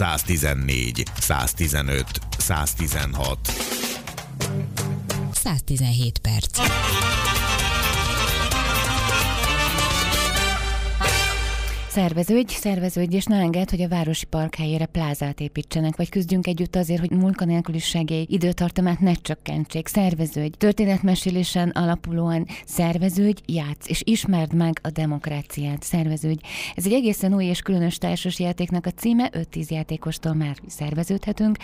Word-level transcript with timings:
114, 0.00 1.06
115, 1.18 2.18
116. 2.38 3.38
117 5.32 6.20
perc. 6.20 7.29
Szerveződj, 11.90 12.54
szerveződj, 12.54 13.16
és 13.16 13.24
ne 13.24 13.36
enged, 13.36 13.70
hogy 13.70 13.82
a 13.82 13.88
városi 13.88 14.24
park 14.24 14.54
helyére 14.54 14.86
plázát 14.86 15.40
építsenek, 15.40 15.96
vagy 15.96 16.08
küzdjünk 16.08 16.46
együtt 16.46 16.76
azért, 16.76 17.00
hogy 17.00 17.10
munkanélküliségé 17.10 18.24
időtartamát 18.28 19.00
ne 19.00 19.14
csökkentsék. 19.14 19.86
Szerveződj, 19.86 20.56
történetmesélésen 20.56 21.68
alapulóan 21.68 22.46
szerveződj, 22.66 23.40
játsz, 23.46 23.88
és 23.88 24.02
ismerd 24.04 24.52
meg 24.52 24.78
a 24.82 24.90
demokráciát. 24.90 25.82
Szerveződj. 25.82 26.40
Ez 26.74 26.86
egy 26.86 26.92
egészen 26.92 27.34
új 27.34 27.44
és 27.44 27.60
különös 27.60 27.98
társas 27.98 28.38
játéknak 28.38 28.86
a 28.86 28.90
címe, 28.90 29.30
5-10 29.32 29.68
játékostól 29.68 30.34
már 30.34 30.56
szerveződhetünk. 30.66 31.56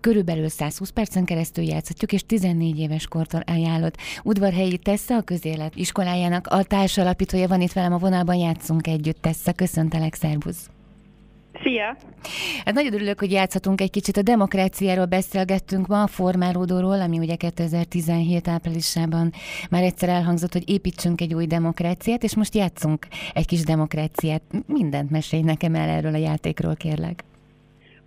Körülbelül 0.00 0.48
120 0.48 0.90
percen 0.90 1.24
keresztül 1.24 1.64
játszhatjuk, 1.64 2.12
és 2.12 2.22
14 2.26 2.78
éves 2.78 3.06
kortól 3.06 3.42
ajánlott. 3.46 3.96
Udvarhelyi 4.22 4.78
Tessa, 4.78 5.16
a 5.16 5.22
közélet 5.22 5.76
iskolájának 5.76 6.46
a 6.46 6.62
társalapítója 6.62 7.48
van 7.48 7.60
itt 7.60 7.72
velem 7.72 7.92
a 7.92 7.98
vonalban, 7.98 8.36
játszunk 8.36 8.86
együtt, 8.86 9.22
Tessa. 9.22 9.52
Köszöntelek, 9.72 10.14
szervusz! 10.14 10.70
Szia! 11.62 11.96
Hát 12.64 12.74
nagyon 12.74 12.94
örülök, 12.94 13.18
hogy 13.18 13.32
játszhatunk 13.32 13.80
egy 13.80 13.90
kicsit. 13.90 14.16
A 14.16 14.22
demokráciáról 14.22 15.04
beszélgettünk 15.04 15.86
ma, 15.86 16.02
a 16.02 16.06
formálódóról, 16.06 17.00
ami 17.00 17.18
ugye 17.18 17.34
2017 17.34 18.48
áprilisában 18.48 19.32
már 19.70 19.82
egyszer 19.82 20.08
elhangzott, 20.08 20.52
hogy 20.52 20.70
építsünk 20.70 21.20
egy 21.20 21.34
új 21.34 21.46
demokráciát, 21.46 22.22
és 22.22 22.36
most 22.36 22.54
játszunk 22.54 23.06
egy 23.34 23.46
kis 23.46 23.64
demokráciát. 23.64 24.42
Mindent 24.66 25.10
mesélj 25.10 25.42
nekem 25.42 25.74
el 25.74 25.88
erről 25.88 26.14
a 26.14 26.18
játékról, 26.18 26.74
kérlek. 26.74 27.24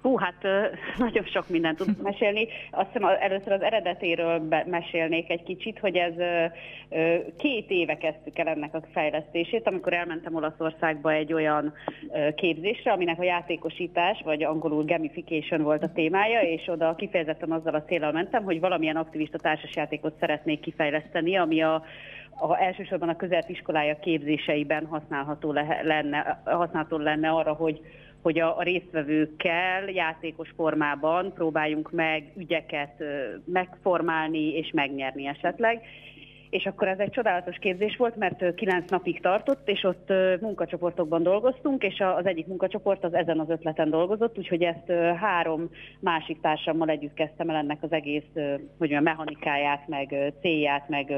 Hú, 0.05 0.17
hát 0.17 0.43
nagyon 1.05 1.23
sok 1.23 1.49
mindent 1.49 1.77
tudok 1.77 2.01
mesélni. 2.01 2.47
Azt 2.71 2.87
hiszem 2.91 3.09
először 3.19 3.51
az 3.51 3.61
eredetéről 3.61 4.47
mesélnék 4.65 5.29
egy 5.29 5.43
kicsit, 5.43 5.79
hogy 5.79 5.95
ez 5.95 6.13
két 7.37 7.70
éve 7.70 7.97
kezdtük 7.97 8.39
el 8.39 8.47
ennek 8.47 8.73
a 8.73 8.81
fejlesztését, 8.91 9.67
amikor 9.67 9.93
elmentem 9.93 10.35
Olaszországba 10.35 11.12
egy 11.12 11.34
olyan 11.34 11.73
képzésre, 12.35 12.91
aminek 12.91 13.20
a 13.20 13.23
játékosítás, 13.23 14.21
vagy 14.23 14.43
angolul 14.43 14.85
gamification 14.85 15.62
volt 15.62 15.84
a 15.84 15.91
témája, 15.93 16.41
és 16.41 16.67
oda 16.67 16.95
kifejezetten 16.95 17.51
azzal 17.51 17.75
a 17.75 17.84
célral 17.84 18.12
mentem, 18.12 18.43
hogy 18.43 18.59
valamilyen 18.59 18.95
aktivista 18.95 19.37
társasjátékot 19.37 20.19
szeretnék 20.19 20.59
kifejleszteni, 20.59 21.37
ami 21.37 21.62
a 21.62 21.84
a, 22.40 22.62
elsősorban 22.62 23.09
a 23.09 23.15
közelt 23.15 23.49
iskolája 23.49 23.99
képzéseiben 23.99 24.85
használható 24.85 25.51
lenne, 25.84 26.41
használható 26.43 26.97
lenne 26.97 27.29
arra, 27.29 27.53
hogy 27.53 27.81
hogy 28.26 28.40
a, 28.40 28.57
a 28.57 28.63
résztvevőkkel 28.63 29.90
játékos 29.90 30.49
formában 30.55 31.34
próbáljunk 31.34 31.91
meg 31.91 32.31
ügyeket 32.37 33.04
megformálni 33.45 34.54
és 34.54 34.71
megnyerni 34.73 35.27
esetleg. 35.27 35.81
És 36.49 36.65
akkor 36.65 36.87
ez 36.87 36.99
egy 36.99 37.09
csodálatos 37.09 37.57
képzés 37.57 37.96
volt, 37.98 38.15
mert 38.15 38.53
kilenc 38.55 38.90
napig 38.90 39.21
tartott, 39.21 39.70
és 39.70 39.84
ott 39.84 40.13
munkacsoportokban 40.41 41.23
dolgoztunk, 41.23 41.84
és 41.84 41.99
az 42.18 42.26
egyik 42.26 42.48
munkacsoport 42.48 43.03
az 43.03 43.13
ezen 43.13 43.40
az 43.40 43.49
ötleten 43.49 43.90
dolgozott, 43.90 44.37
úgyhogy 44.37 44.63
ezt 44.63 44.91
három 45.20 45.70
másik 45.99 46.41
társammal 46.41 46.90
együtt 46.90 47.13
kezdtem 47.13 47.49
el 47.49 47.55
ennek 47.55 47.77
az 47.81 47.91
egész 47.91 48.31
hogy 48.77 48.93
a 48.93 49.01
mechanikáját, 49.01 49.87
meg 49.87 50.34
célját, 50.41 50.90
meg 50.90 51.13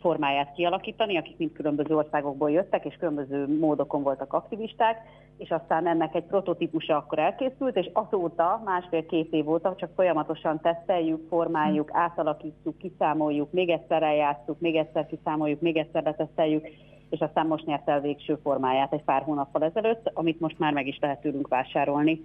formáját 0.00 0.52
kialakítani, 0.54 1.16
akik 1.16 1.36
mind 1.36 1.52
különböző 1.52 1.96
országokból 1.96 2.50
jöttek, 2.50 2.84
és 2.84 2.96
különböző 2.98 3.58
módokon 3.58 4.02
voltak 4.02 4.32
aktivisták, 4.32 4.96
és 5.38 5.50
aztán 5.50 5.86
ennek 5.86 6.14
egy 6.14 6.24
prototípusa 6.24 6.96
akkor 6.96 7.18
elkészült, 7.18 7.76
és 7.76 7.90
azóta, 7.92 8.62
másfél-két 8.64 9.32
év 9.32 9.48
óta 9.48 9.74
csak 9.76 9.90
folyamatosan 9.94 10.60
teszteljük, 10.60 11.28
formáljuk, 11.28 11.90
átalakítjuk, 11.92 12.78
kiszámoljuk, 12.78 13.52
még 13.52 13.68
egyszer 13.68 14.02
eljátszuk, 14.02 14.60
még 14.60 14.76
egyszer 14.76 15.06
kiszámoljuk, 15.06 15.60
még 15.60 15.76
egyszer 15.76 16.02
leteszteljük, 16.02 16.66
és 17.10 17.20
aztán 17.20 17.46
most 17.46 17.66
nyert 17.66 17.88
el 17.88 18.00
végső 18.00 18.38
formáját 18.42 18.92
egy 18.92 19.02
pár 19.02 19.22
hónappal 19.22 19.64
ezelőtt, 19.64 20.10
amit 20.14 20.40
most 20.40 20.58
már 20.58 20.72
meg 20.72 20.86
is 20.86 20.98
lehet 21.00 21.20
tőlünk 21.20 21.48
vásárolni. 21.48 22.22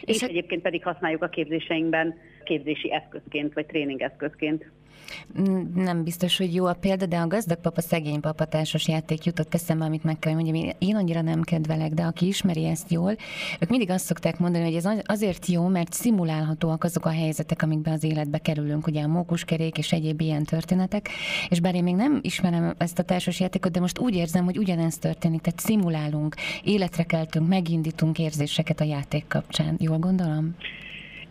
És, 0.00 0.14
és 0.14 0.22
egyébként 0.22 0.62
pedig 0.62 0.84
használjuk 0.84 1.22
a 1.22 1.28
képzéseinkben 1.28 2.14
képzési 2.48 2.92
eszközként, 2.92 3.54
vagy 3.54 3.66
tréningeszközként. 3.66 4.70
Nem 5.74 6.04
biztos, 6.04 6.36
hogy 6.36 6.54
jó 6.54 6.64
a 6.64 6.74
példa, 6.74 7.06
de 7.06 7.16
a 7.16 7.26
gazdag 7.26 7.60
papa, 7.60 7.80
szegény 7.80 8.20
papa 8.20 8.44
társas 8.44 8.88
játék 8.88 9.24
jutott 9.24 9.54
eszembe, 9.54 9.84
amit 9.84 10.04
meg 10.04 10.18
kell 10.18 10.34
mondjam. 10.34 10.74
Én 10.78 10.96
annyira 10.96 11.20
nem 11.20 11.42
kedvelek, 11.42 11.92
de 11.92 12.02
aki 12.02 12.26
ismeri 12.26 12.64
ezt 12.64 12.90
jól, 12.90 13.16
ők 13.60 13.68
mindig 13.68 13.90
azt 13.90 14.04
szokták 14.04 14.38
mondani, 14.38 14.64
hogy 14.64 14.74
ez 14.74 14.88
azért 15.04 15.46
jó, 15.46 15.66
mert 15.66 15.92
szimulálhatóak 15.92 16.84
azok 16.84 17.06
a 17.06 17.10
helyzetek, 17.10 17.62
amikben 17.62 17.92
az 17.92 18.04
életbe 18.04 18.38
kerülünk, 18.38 18.86
ugye 18.86 19.02
a 19.02 19.08
mókuskerék 19.08 19.78
és 19.78 19.92
egyéb 19.92 20.20
ilyen 20.20 20.44
történetek, 20.44 21.08
és 21.48 21.60
bár 21.60 21.74
én 21.74 21.82
még 21.82 21.94
nem 21.94 22.18
ismerem 22.22 22.74
ezt 22.78 22.98
a 22.98 23.02
társas 23.02 23.40
játékot, 23.40 23.72
de 23.72 23.80
most 23.80 23.98
úgy 23.98 24.14
érzem, 24.14 24.44
hogy 24.44 24.58
ugyanezt 24.58 25.00
történik, 25.00 25.40
tehát 25.40 25.60
szimulálunk, 25.60 26.34
életre 26.62 27.02
keltünk, 27.02 27.48
megindítunk 27.48 28.18
érzéseket 28.18 28.80
a 28.80 28.84
játék 28.84 29.24
kapcsán. 29.28 29.76
Jól 29.78 29.98
gondolom? 29.98 30.56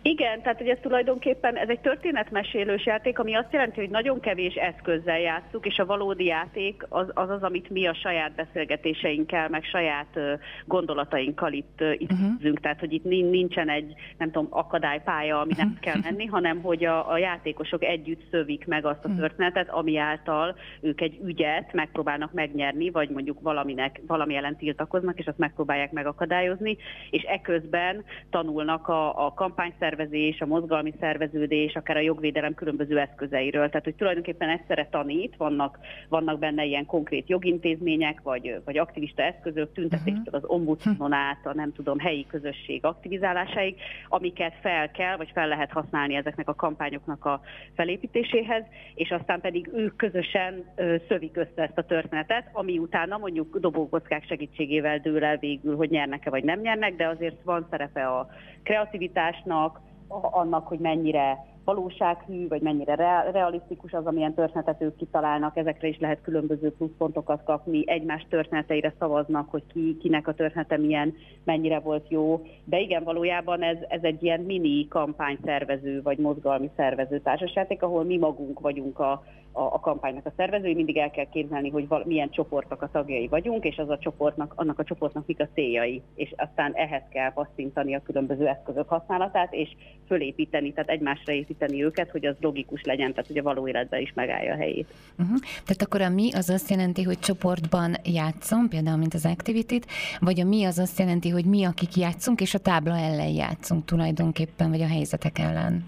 Igen, 0.02 0.42
tehát 0.42 0.58
hogy 0.58 0.68
ez 0.68 0.78
tulajdonképpen 0.82 1.56
ez 1.56 1.68
egy 1.68 1.80
történetmesélős 1.80 2.86
játék, 2.86 3.18
ami 3.18 3.34
azt 3.34 3.52
jelenti, 3.52 3.80
hogy 3.80 3.90
nagyon 3.90 4.20
kevés 4.20 4.54
eszközzel 4.54 5.18
játszunk, 5.18 5.66
és 5.66 5.78
a 5.78 5.86
valódi 5.86 6.24
játék 6.24 6.86
az 6.88 7.06
az, 7.14 7.30
az 7.30 7.42
amit 7.42 7.70
mi 7.70 7.86
a 7.86 7.94
saját 7.94 8.34
beszélgetéseinkkel, 8.34 9.48
meg 9.48 9.64
saját 9.64 10.18
gondolatainkkal 10.64 11.52
itt, 11.52 11.80
itt 11.98 12.12
uh-huh. 12.12 12.54
Tehát, 12.60 12.80
hogy 12.80 12.92
itt 12.92 13.04
nincsen 13.04 13.68
egy, 13.68 13.94
nem 14.18 14.30
tudom, 14.30 14.48
akadálypálya, 14.50 15.40
ami 15.40 15.52
nem 15.56 15.76
kell 15.80 15.96
menni, 16.02 16.26
hanem 16.26 16.60
hogy 16.62 16.84
a, 16.84 17.10
a 17.10 17.18
játékosok 17.18 17.84
együtt 17.84 18.22
szövik 18.30 18.66
meg 18.66 18.84
azt 18.84 19.04
a 19.04 19.14
történetet, 19.16 19.68
ami 19.70 19.96
által 19.96 20.56
ők 20.80 21.00
egy 21.00 21.20
ügyet 21.24 21.72
megpróbálnak 21.72 22.32
megnyerni, 22.32 22.90
vagy 22.90 23.08
mondjuk 23.08 23.40
valaminek, 23.40 24.00
valami 24.06 24.36
ellen 24.36 24.56
tiltakoznak, 24.56 25.18
és 25.18 25.26
azt 25.26 25.38
megpróbálják 25.38 25.92
megakadályozni, 25.92 26.76
és 27.10 27.22
eközben 27.22 28.04
tanulnak 28.30 28.88
a, 28.88 29.26
a 29.26 29.34
kampányszervezés, 29.34 29.87
szervezés, 29.88 30.40
a 30.40 30.46
mozgalmi 30.46 30.94
szerveződés, 31.00 31.74
akár 31.74 31.96
a 31.96 32.00
jogvédelem 32.00 32.54
különböző 32.54 32.98
eszközeiről. 32.98 33.68
Tehát, 33.68 33.84
hogy 33.84 33.94
tulajdonképpen 33.94 34.48
egyszerre 34.48 34.88
tanít, 34.90 35.36
vannak, 35.36 35.78
vannak 36.08 36.38
benne 36.38 36.64
ilyen 36.64 36.86
konkrét 36.86 37.28
jogintézmények, 37.28 38.20
vagy, 38.22 38.60
vagy 38.64 38.78
aktivista 38.78 39.22
eszközök, 39.22 39.72
tüntetéstől 39.72 40.22
uh-huh. 40.24 40.34
az 40.34 40.44
ombudsmanon 40.44 41.12
át, 41.12 41.46
a 41.46 41.54
nem 41.54 41.72
tudom, 41.72 41.98
helyi 41.98 42.26
közösség 42.26 42.84
aktivizálásáig, 42.84 43.76
amiket 44.08 44.54
fel 44.60 44.90
kell, 44.90 45.16
vagy 45.16 45.30
fel 45.34 45.48
lehet 45.48 45.70
használni 45.70 46.14
ezeknek 46.14 46.48
a 46.48 46.54
kampányoknak 46.54 47.24
a 47.24 47.40
felépítéséhez, 47.74 48.64
és 48.94 49.10
aztán 49.10 49.40
pedig 49.40 49.70
ők 49.74 49.96
közösen 49.96 50.64
ö, 50.76 50.96
szövik 51.08 51.36
össze 51.36 51.62
ezt 51.62 51.78
a 51.78 51.84
történetet, 51.84 52.48
ami 52.52 52.78
utána 52.78 53.18
mondjuk 53.18 53.58
dobókockák 53.58 54.24
segítségével 54.26 54.98
dől 54.98 55.24
el 55.24 55.36
végül, 55.36 55.76
hogy 55.76 55.90
nyernek-e 55.90 56.30
vagy 56.30 56.44
nem 56.44 56.60
nyernek, 56.60 56.96
de 56.96 57.06
azért 57.06 57.42
van 57.44 57.66
szerepe 57.70 58.06
a 58.06 58.28
kreativitásnak, 58.62 59.77
annak, 60.08 60.66
hogy 60.66 60.78
mennyire 60.78 61.46
valósághű, 61.64 62.48
vagy 62.48 62.62
mennyire 62.62 62.94
realisztikus 63.30 63.92
az, 63.92 64.06
amilyen 64.06 64.34
történetet 64.34 64.82
ők 64.82 64.96
kitalálnak, 64.96 65.56
ezekre 65.56 65.88
is 65.88 65.98
lehet 65.98 66.22
különböző 66.22 66.72
pluszpontokat 66.72 67.44
kapni, 67.44 67.82
egymás 67.86 68.26
történeteire 68.28 68.94
szavaznak, 68.98 69.50
hogy 69.50 69.62
ki, 69.72 69.96
kinek 70.00 70.28
a 70.28 70.34
története 70.34 70.76
milyen, 70.76 71.14
mennyire 71.44 71.78
volt 71.78 72.08
jó. 72.08 72.46
De 72.64 72.80
igen, 72.80 73.04
valójában 73.04 73.62
ez, 73.62 73.76
ez 73.88 74.02
egy 74.02 74.22
ilyen 74.22 74.40
mini 74.40 74.88
kampányszervező, 74.88 76.02
vagy 76.02 76.18
mozgalmi 76.18 76.70
szervező 76.76 77.20
társaságték, 77.20 77.82
ahol 77.82 78.04
mi 78.04 78.16
magunk 78.16 78.60
vagyunk 78.60 78.98
a, 78.98 79.22
a, 79.58 79.74
a 79.74 79.80
kampánynak 79.80 80.26
a 80.26 80.32
szervezői, 80.36 80.74
mindig 80.74 80.96
el 80.96 81.10
kell 81.10 81.28
képzelni, 81.28 81.68
hogy 81.70 81.88
val, 81.88 82.02
milyen 82.06 82.30
csoportnak 82.30 82.82
a 82.82 82.90
tagjai 82.92 83.28
vagyunk, 83.28 83.64
és 83.64 83.76
az 83.76 83.90
a 83.90 83.98
csoportnak, 83.98 84.52
annak 84.56 84.78
a 84.78 84.84
csoportnak 84.84 85.26
mik 85.26 85.40
a 85.40 85.48
céljai, 85.54 86.02
és 86.14 86.34
aztán 86.36 86.72
ehhez 86.74 87.02
kell 87.10 87.32
passzintani 87.32 87.94
a 87.94 88.02
különböző 88.02 88.46
eszközök 88.46 88.88
használatát, 88.88 89.54
és 89.54 89.68
fölépíteni, 90.06 90.72
tehát 90.72 90.90
egymásra 90.90 91.32
építeni 91.32 91.84
őket, 91.84 92.10
hogy 92.10 92.26
az 92.26 92.36
logikus 92.40 92.82
legyen, 92.82 93.10
tehát 93.10 93.26
hogy 93.26 93.38
a 93.38 93.42
való 93.42 93.68
életben 93.68 94.00
is 94.00 94.12
megállja 94.14 94.52
a 94.52 94.56
helyét. 94.56 94.94
Uh-huh. 95.18 95.38
Tehát 95.64 95.82
akkor 95.82 96.00
a 96.00 96.08
mi 96.08 96.32
az 96.32 96.50
azt 96.50 96.70
jelenti, 96.70 97.02
hogy 97.02 97.18
csoportban 97.18 97.94
játszom, 98.04 98.68
például 98.68 98.96
mint 98.96 99.14
az 99.14 99.26
activity 99.26 99.76
vagy 100.20 100.40
a 100.40 100.44
mi 100.44 100.64
az 100.64 100.78
azt 100.78 100.98
jelenti, 100.98 101.28
hogy 101.28 101.44
mi, 101.44 101.64
akik 101.64 101.96
játszunk, 101.96 102.40
és 102.40 102.54
a 102.54 102.58
tábla 102.58 102.96
ellen 102.96 103.28
játszunk 103.28 103.84
tulajdonképpen, 103.84 104.70
vagy 104.70 104.82
a 104.82 104.86
helyzetek 104.86 105.38
ellen? 105.38 105.84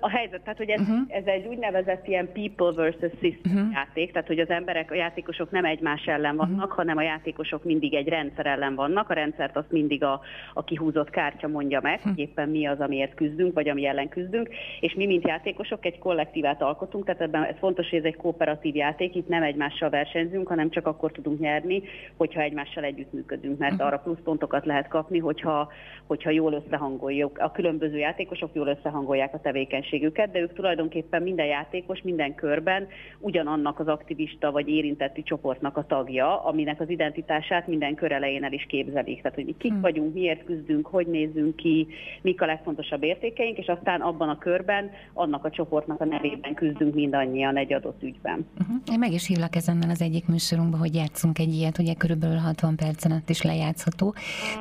A 0.00 0.08
helyzet, 0.08 0.40
tehát 0.42 0.58
hogy 0.58 0.68
ez, 0.68 0.80
uh-huh. 0.80 0.98
ez 1.08 1.24
egy 1.24 1.46
úgynevezett 1.46 2.06
ilyen 2.06 2.32
people 2.32 2.72
versus 2.72 3.10
system 3.20 3.52
uh-huh. 3.52 3.72
játék, 3.72 4.12
tehát 4.12 4.28
hogy 4.28 4.38
az 4.38 4.48
emberek, 4.48 4.90
a 4.90 4.94
játékosok 4.94 5.50
nem 5.50 5.64
egymás 5.64 6.04
ellen 6.04 6.36
vannak, 6.36 6.60
uh-huh. 6.60 6.76
hanem 6.76 6.96
a 6.96 7.02
játékosok 7.02 7.64
mindig 7.64 7.94
egy 7.94 8.08
rendszer 8.08 8.46
ellen 8.46 8.74
vannak, 8.74 9.10
a 9.10 9.14
rendszert 9.14 9.56
azt 9.56 9.70
mindig 9.70 10.04
a, 10.04 10.20
a 10.54 10.64
kihúzott 10.64 11.10
kártya 11.10 11.48
mondja 11.48 11.80
meg, 11.82 11.98
uh-huh. 11.98 12.18
éppen 12.18 12.48
mi 12.48 12.66
az, 12.66 12.80
amiért 12.80 13.14
küzdünk, 13.14 13.54
vagy 13.54 13.68
ami 13.68 13.86
ellen 13.86 14.08
küzdünk, 14.08 14.48
és 14.80 14.94
mi, 14.94 15.06
mint 15.06 15.26
játékosok, 15.26 15.86
egy 15.86 15.98
kollektívát 15.98 16.62
alkotunk, 16.62 17.04
tehát 17.04 17.20
ebben 17.20 17.42
ez 17.42 17.56
fontos, 17.58 17.88
hogy 17.90 17.98
ez 17.98 18.04
egy 18.04 18.16
kooperatív 18.16 18.74
játék, 18.74 19.14
itt 19.14 19.28
nem 19.28 19.42
egymással 19.42 19.90
versenyzünk, 19.90 20.48
hanem 20.48 20.70
csak 20.70 20.86
akkor 20.86 21.12
tudunk 21.12 21.40
nyerni, 21.40 21.82
hogyha 22.16 22.40
egymással 22.40 22.84
együttműködünk, 22.84 23.58
mert 23.58 23.72
uh-huh. 23.72 23.86
arra 23.86 23.98
pluszpontokat 23.98 24.64
lehet 24.66 24.88
kapni, 24.88 25.18
hogyha, 25.18 25.72
hogyha 26.06 26.30
jól 26.30 26.52
összehangoljuk. 26.52 27.38
A 27.38 27.50
különböző 27.50 27.96
játékosok 27.96 28.50
jól 28.52 28.66
összehangolják 28.66 29.34
a 29.34 29.40
tevékenységüket, 29.86 30.30
de 30.30 30.38
ők 30.38 30.52
tulajdonképpen 30.52 31.22
minden 31.22 31.46
játékos 31.46 32.02
minden 32.02 32.34
körben 32.34 32.86
ugyanannak 33.18 33.78
az 33.78 33.88
aktivista 33.88 34.50
vagy 34.50 34.68
érintetti 34.68 35.22
csoportnak 35.22 35.76
a 35.76 35.86
tagja, 35.86 36.44
aminek 36.44 36.80
az 36.80 36.90
identitását 36.90 37.66
minden 37.66 37.94
kör 37.94 38.12
elején 38.12 38.44
el 38.44 38.52
is 38.52 38.66
képzelik. 38.68 39.22
Tehát, 39.22 39.34
hogy 39.34 39.44
mi 39.44 39.54
kik 39.58 39.72
hmm. 39.72 39.80
vagyunk, 39.80 40.14
miért 40.14 40.44
küzdünk, 40.44 40.86
hogy 40.86 41.06
nézzünk 41.06 41.56
ki, 41.56 41.86
mik 42.22 42.42
a 42.42 42.46
legfontosabb 42.46 43.02
értékeink, 43.02 43.58
és 43.58 43.66
aztán 43.66 44.00
abban 44.00 44.28
a 44.28 44.38
körben 44.38 44.90
annak 45.12 45.44
a 45.44 45.50
csoportnak 45.50 46.00
a 46.00 46.04
nevében 46.04 46.54
küzdünk 46.54 46.94
mindannyian 46.94 47.56
egy 47.56 47.72
adott 47.72 48.02
ügyben. 48.02 48.46
Uh-huh. 48.60 48.76
Én 48.92 48.98
meg 48.98 49.12
is 49.12 49.26
hívlak 49.26 49.56
ezen 49.56 49.82
az 49.90 50.02
egyik 50.02 50.26
műsorunkban, 50.26 50.80
hogy 50.80 50.94
játszunk 50.94 51.38
egy 51.38 51.54
ilyet, 51.54 51.78
ugye 51.78 51.94
körülbelül 51.94 52.36
60 52.36 52.76
percen 52.76 53.12
át 53.12 53.28
is 53.30 53.42
lejátszható. 53.42 54.14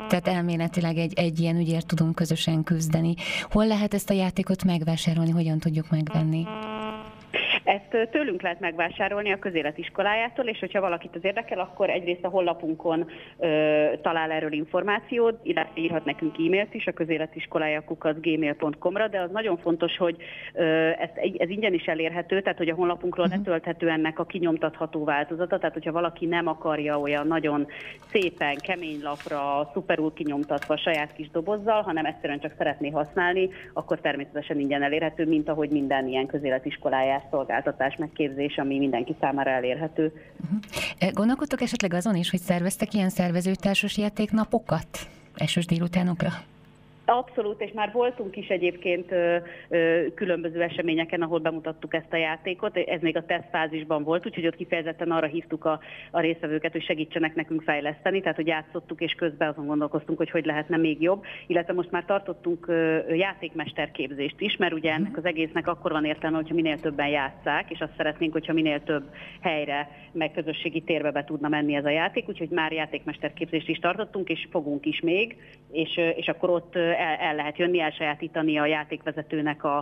Tehát 0.10 0.28
elméletileg 0.28 0.98
egy, 0.98 1.14
egy 1.16 1.40
ilyen 1.40 1.58
ügyért 1.58 1.88
tudunk 1.88 2.16
közösen 2.16 2.64
küzdeni. 2.64 3.14
Hol 3.42 3.68
lehet 3.68 3.94
ezt 3.94 4.10
a 4.10 4.14
játékot 4.14 4.64
megvásárolni, 4.64 5.05
hogyan 5.32 5.60
tudjuk 5.60 5.90
megvenni? 5.90 6.48
Ezt 7.66 8.10
tőlünk 8.12 8.42
lehet 8.42 8.60
megvásárolni 8.60 9.32
a 9.32 9.40
közéletiskolájától, 9.40 10.46
és 10.46 10.60
hogyha 10.60 10.82
valakit 10.82 11.16
az 11.16 11.24
érdekel, 11.24 11.60
akkor 11.60 11.90
egyrészt 11.90 12.24
a 12.24 12.30
honlapunkon 12.30 13.10
ö, 13.38 13.88
talál 14.02 14.32
erről 14.32 14.52
információt, 14.52 15.40
illetve 15.44 15.82
írhat 15.82 16.06
nekünk 16.06 16.36
e-mailt 16.38 16.74
is 16.74 16.88
a 16.88 16.92
közéletiskolája 16.92 17.84
gmail.com-ra, 18.22 19.08
de 19.08 19.20
az 19.20 19.32
nagyon 19.32 19.58
fontos, 19.58 19.98
hogy 19.98 20.16
ö, 20.54 20.64
ez, 20.90 21.10
ez 21.38 21.50
ingyen 21.50 21.74
is 21.74 21.86
elérhető, 21.86 22.42
tehát 22.42 22.58
hogy 22.58 22.70
a 22.70 22.76
honlapunkról 22.76 23.26
uh-huh. 23.26 23.40
letölthető 23.40 23.90
ennek 23.90 24.20
a 24.20 24.26
kinyomtatható 24.26 25.04
változata, 25.04 25.58
tehát 25.58 25.74
hogyha 25.74 25.92
valaki 25.92 26.26
nem 26.26 26.48
akarja 26.48 27.00
olyan 27.00 27.28
nagyon 27.28 27.68
szépen, 28.12 28.56
kemény 28.56 29.00
lapra, 29.02 29.70
szuperul 29.74 30.14
kinyomtatva 30.14 30.78
saját 30.78 31.14
kis 31.14 31.30
dobozzal, 31.30 31.82
hanem 31.82 32.06
egyszerűen 32.06 32.40
csak 32.40 32.54
szeretné 32.58 32.90
használni, 32.90 33.50
akkor 33.74 34.00
természetesen 34.00 34.60
ingyen 34.60 34.84
elérhető, 34.84 35.26
mint 35.26 35.50
ahogy 35.50 35.70
minden 35.70 36.08
ilyen 36.08 36.26
közéletiskoláját 36.26 37.28
szolgál 37.30 37.54
szolgáltatás, 37.66 37.96
megképzés, 37.96 38.58
ami 38.58 38.78
mindenki 38.78 39.16
számára 39.20 39.50
elérhető. 39.50 40.14
Uh-huh. 40.44 41.12
Gondolkodtok 41.14 41.62
esetleg 41.62 41.94
azon 41.94 42.16
is, 42.16 42.30
hogy 42.30 42.40
szerveztek 42.40 42.94
ilyen 42.94 43.10
szervezőtársas 43.10 43.98
játéknapokat 43.98 44.88
esős 45.36 45.66
délutánokra? 45.66 46.30
Abszolút, 47.06 47.62
és 47.62 47.72
már 47.72 47.92
voltunk 47.92 48.36
is 48.36 48.48
egyébként 48.48 49.12
ö, 49.12 49.38
ö, 49.70 50.06
különböző 50.16 50.62
eseményeken, 50.62 51.22
ahol 51.22 51.40
bemutattuk 51.40 51.94
ezt 51.94 52.14
a 52.14 52.18
játékot. 52.18 52.78
Ez 52.78 53.02
még 53.02 53.18
a 53.18 53.26
tesztfázisban 53.26 54.04
volt, 54.04 54.26
úgyhogy 54.26 54.48
ott 54.48 54.56
kifejezetten 54.56 55.12
arra 55.12 55.28
hívtuk 55.28 55.66
a, 55.66 55.80
a 56.12 56.20
részvevőket, 56.20 56.72
hogy 56.72 56.84
segítsenek 56.84 57.36
nekünk 57.36 57.62
fejleszteni, 57.62 58.22
tehát 58.22 58.36
hogy 58.36 58.48
játszottuk, 58.48 59.02
és 59.02 59.14
közben 59.14 59.50
azon 59.50 59.66
gondolkoztunk, 59.66 60.18
hogy 60.18 60.30
hogy 60.30 60.46
lehetne 60.46 60.78
még 60.78 61.02
jobb. 61.02 61.24
Illetve 61.48 61.74
most 61.74 61.92
már 61.92 62.06
tartottunk 62.06 62.68
ö, 62.68 63.14
játékmesterképzést 63.14 64.42
is, 64.42 64.58
mert 64.58 64.74
ugye 64.74 64.92
ennek 64.92 65.18
az 65.18 65.26
egésznek 65.26 65.68
akkor 65.68 65.92
van 65.92 66.06
értelme, 66.06 66.38
hogyha 66.38 66.56
minél 66.56 66.80
többen 66.80 67.08
játszák, 67.08 67.72
és 67.72 67.80
azt 67.80 67.96
szeretnénk, 67.98 68.34
hogyha 68.34 68.54
minél 68.54 68.84
több 68.84 69.04
helyre, 69.42 69.90
meg 70.12 70.32
közösségi 70.32 70.82
térbe 70.82 71.12
be 71.12 71.24
tudna 71.24 71.48
menni 71.48 71.76
ez 71.76 71.86
a 71.86 71.90
játék, 71.90 72.28
úgyhogy 72.28 72.50
már 72.50 72.72
játékmesterképzést 72.72 73.70
is 73.70 73.80
tartottunk, 73.80 74.30
és 74.30 74.48
fogunk 74.52 74.86
is 74.86 75.00
még, 75.00 75.38
és, 75.72 76.00
és 76.16 76.28
akkor 76.28 76.50
ott 76.50 76.76
el, 76.98 77.16
el 77.16 77.36
lehet 77.36 77.58
jönni, 77.58 77.80
elsajátítani 77.80 78.58
a 78.58 78.66
játékvezetőnek 78.66 79.64
a, 79.64 79.78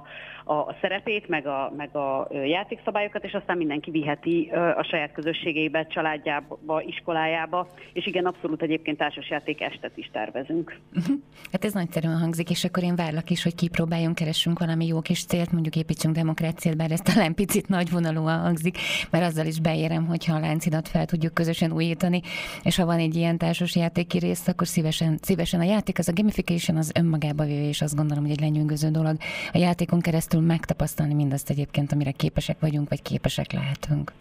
a 0.45 0.75
szerepét, 0.81 1.27
meg 1.27 1.47
a, 1.47 1.73
meg 1.77 1.95
a 1.95 2.27
játékszabályokat, 2.45 3.23
és 3.23 3.33
aztán 3.33 3.57
mindenki 3.57 3.91
viheti 3.91 4.49
a 4.75 4.83
saját 4.83 5.11
közösségébe, 5.11 5.85
családjába, 5.85 6.81
iskolájába, 6.85 7.67
és 7.93 8.07
igen, 8.07 8.25
abszolút 8.25 8.61
egyébként 8.61 8.97
társasjáték 8.97 9.61
estet 9.61 9.97
is 9.97 10.09
tervezünk. 10.11 10.79
Uh-huh. 10.95 11.15
Hát 11.51 11.65
ez 11.65 11.73
nagyszerűen 11.73 12.17
hangzik, 12.17 12.49
és 12.49 12.63
akkor 12.63 12.83
én 12.83 12.95
várlak 12.95 13.29
is, 13.29 13.43
hogy 13.43 13.55
kipróbáljunk, 13.55 14.15
keressünk 14.15 14.59
valami 14.59 14.85
jó 14.85 15.01
kis 15.01 15.25
célt, 15.25 15.51
mondjuk 15.51 15.75
építsünk 15.75 16.15
demokráciát, 16.15 16.77
bár 16.77 16.91
ez 16.91 16.99
talán 16.99 17.33
picit 17.33 17.67
nagyvonalúan 17.67 18.39
hangzik, 18.39 18.77
mert 19.09 19.25
azzal 19.25 19.45
is 19.45 19.59
beérem, 19.59 20.05
hogyha 20.05 20.35
a 20.35 20.39
láncidat 20.39 20.87
fel 20.87 21.05
tudjuk 21.05 21.33
közösen 21.33 21.71
újítani, 21.71 22.21
és 22.63 22.75
ha 22.75 22.85
van 22.85 22.99
egy 22.99 23.15
ilyen 23.15 23.37
társasjátéki 23.37 24.17
rész, 24.17 24.47
akkor 24.47 24.67
szívesen, 24.67 25.17
szívesen 25.21 25.59
a 25.59 25.63
játék, 25.63 25.99
az 25.99 26.07
a 26.07 26.13
gamification, 26.13 26.77
az 26.77 26.91
önmagába 27.03 27.45
véve, 27.45 27.67
és 27.67 27.81
azt 27.81 27.95
gondolom, 27.95 28.23
hogy 28.23 28.31
egy 28.31 28.39
lenyűgöző 28.39 28.89
dolog 28.89 29.17
a 29.51 29.57
játékon 29.57 29.99
keresztül 29.99 30.41
megtapasztalni 30.41 31.13
mindazt 31.13 31.49
egyébként, 31.49 31.91
amire 31.91 32.11
képesek 32.11 32.59
vagyunk, 32.59 32.89
vagy 32.89 33.01
képesek 33.01 33.51
lehetünk. 33.51 34.11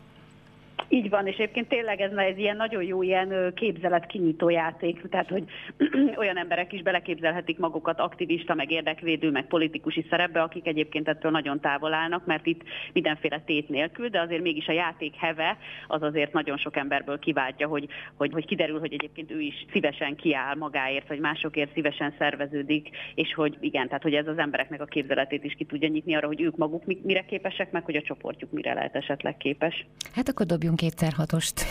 Így 0.95 1.09
van, 1.09 1.27
és 1.27 1.37
egyébként 1.37 1.69
tényleg 1.69 2.01
ez 2.01 2.13
egy 2.17 2.39
ilyen 2.39 2.57
nagyon 2.57 2.83
jó 2.83 3.03
ilyen 3.03 3.53
képzelet 3.55 4.07
kinyitó 4.07 4.49
játék, 4.49 5.09
tehát 5.11 5.29
hogy 5.29 5.45
olyan 6.23 6.39
emberek 6.39 6.73
is 6.73 6.83
beleképzelhetik 6.83 7.59
magukat 7.59 8.01
aktivista, 8.01 8.55
meg 8.55 8.71
érdekvédő, 8.71 9.31
meg 9.31 9.47
politikusi 9.47 10.07
szerepbe, 10.11 10.43
akik 10.43 10.67
egyébként 10.67 11.09
ettől 11.09 11.31
nagyon 11.31 11.61
távol 11.61 11.95
állnak, 11.95 12.27
mert 12.27 12.47
itt 12.47 12.63
mindenféle 12.93 13.43
tét 13.47 13.69
nélkül, 13.69 14.09
de 14.09 14.21
azért 14.21 14.43
mégis 14.43 14.67
a 14.67 14.73
játék 14.73 15.15
heve 15.15 15.57
az 15.87 16.03
azért 16.03 16.33
nagyon 16.33 16.57
sok 16.57 16.77
emberből 16.77 17.19
kiváltja, 17.19 17.69
hogy, 17.69 17.89
hogy, 18.17 18.33
hogy 18.33 18.47
kiderül, 18.47 18.79
hogy 18.79 18.93
egyébként 18.93 19.31
ő 19.31 19.41
is 19.41 19.67
szívesen 19.73 20.17
kiáll 20.17 20.55
magáért, 20.55 21.09
vagy 21.09 21.21
másokért 21.21 21.73
szívesen 21.75 22.15
szerveződik, 22.19 22.89
és 23.15 23.35
hogy 23.35 23.57
igen, 23.61 23.87
tehát 23.87 24.03
hogy 24.03 24.15
ez 24.15 24.27
az 24.27 24.39
embereknek 24.39 24.81
a 24.81 24.85
képzeletét 24.85 25.45
is 25.45 25.55
ki 25.55 25.65
tudja 25.65 25.89
nyitni 25.89 26.15
arra, 26.15 26.27
hogy 26.27 26.41
ők 26.41 26.57
maguk 26.57 26.85
mire 27.03 27.25
képesek, 27.25 27.71
meg 27.71 27.85
hogy 27.85 27.97
a 27.97 28.03
csoportjuk 28.03 28.51
mire 28.51 28.75
lehet 28.75 28.97
esetleg 28.97 29.37
képes. 29.37 29.87
Hát 30.15 30.29
akkor 30.29 30.47
dobjunk 30.47 30.81
kétszer 30.83 31.13
hatost. 31.13 31.65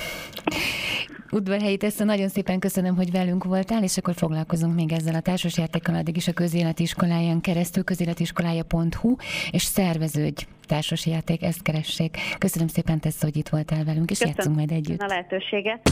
Udvarhelyi 1.31 1.77
Tessa, 1.77 2.03
nagyon 2.03 2.29
szépen 2.29 2.59
köszönöm, 2.59 2.95
hogy 2.95 3.11
velünk 3.11 3.43
voltál, 3.43 3.83
és 3.83 3.97
akkor 3.97 4.13
foglalkozunk 4.13 4.75
még 4.75 4.91
ezzel 4.91 5.15
a 5.15 5.19
társasjátékkal, 5.19 5.95
addig 5.95 6.15
is 6.15 6.27
a 6.27 6.33
közéletiskoláján 6.33 7.41
keresztül, 7.41 7.83
közéletiskolája.hu, 7.83 9.15
és 9.51 9.63
szerveződj 9.63 10.45
társasjáték, 10.67 11.43
ezt 11.43 11.61
keressék. 11.61 12.17
Köszönöm 12.37 12.67
szépen, 12.67 12.99
Tessa, 12.99 13.25
hogy 13.25 13.37
itt 13.37 13.49
voltál 13.49 13.83
velünk, 13.83 14.11
és 14.11 14.17
köszönöm. 14.17 14.33
játszunk 14.37 14.55
majd 14.55 14.71
együtt. 14.71 15.01
a 15.01 15.05
lehetőséget. 15.07 15.89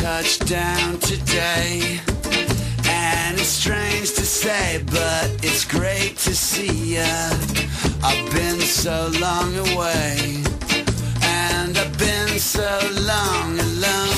Touched 0.00 0.46
down 0.46 0.98
today. 1.00 2.00
And 2.88 3.38
it's 3.38 3.48
strange 3.48 4.12
to 4.14 4.24
say, 4.24 4.82
but 4.86 5.28
it's 5.44 5.66
great 5.66 6.16
to 6.18 6.34
see 6.34 6.94
ya. 6.94 7.30
I've 8.02 8.32
been 8.32 8.60
so 8.60 9.10
long 9.20 9.54
away, 9.68 10.42
and 11.22 11.76
I've 11.76 11.98
been 11.98 12.38
so 12.38 12.70
long 13.12 13.58
alone. 13.68 14.16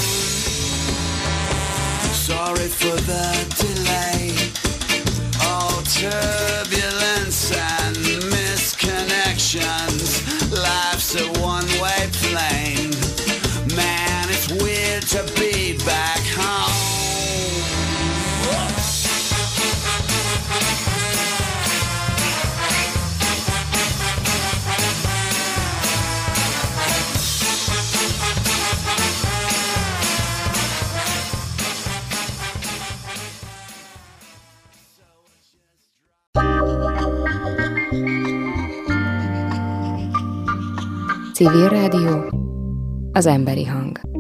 Sorry 2.29 2.69
for 2.81 2.97
the 3.11 3.27
delay, 3.59 4.35
all 5.43 5.83
turbulence 5.83 7.02
Civil 41.43 41.69
Radio 41.69 42.29
az 43.13 43.27
emberi 43.27 43.65
hang. 43.65 44.12